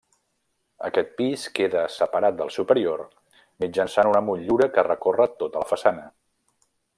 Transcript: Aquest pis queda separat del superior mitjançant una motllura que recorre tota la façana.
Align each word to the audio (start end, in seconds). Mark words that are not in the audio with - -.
Aquest 0.87 1.11
pis 1.19 1.43
queda 1.59 1.83
separat 1.95 2.39
del 2.39 2.51
superior 2.57 3.03
mitjançant 3.65 4.11
una 4.13 4.23
motllura 4.31 4.69
que 4.79 4.87
recorre 4.89 5.29
tota 5.43 5.63
la 5.65 5.71
façana. 5.75 6.09